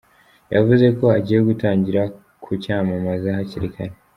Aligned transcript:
Yavuze 0.55 0.85
ko 0.97 1.05
agiye 1.17 1.39
gutangira 1.49 2.01
kucyamamaza 2.43 3.27
hakiri 3.37 3.67
kare. 3.73 3.93